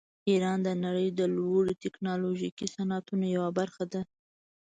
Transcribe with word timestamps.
ایران 0.29 0.59
د 0.63 0.69
نړۍ 0.83 1.07
د 1.13 1.21
لوړو 1.35 1.77
ټیکنالوژیکو 1.83 2.65
صنعتونو 2.75 3.25
یوه 3.35 3.49
برخه 3.59 3.83
ده. 3.93 4.01